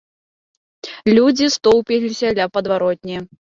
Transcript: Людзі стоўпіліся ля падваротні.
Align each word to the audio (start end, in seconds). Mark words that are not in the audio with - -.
Людзі 1.17 1.51
стоўпіліся 1.57 2.35
ля 2.41 2.45
падваротні. 2.59 3.17